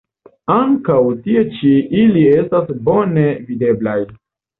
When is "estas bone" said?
2.37-3.27